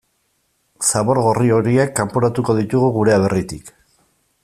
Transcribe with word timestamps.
Zabor 0.87 1.19
gorri 1.27 1.53
horiek 1.57 1.93
kanporatuko 2.01 2.57
ditugu 2.63 2.91
gure 2.99 3.15
aberritik. 3.19 3.75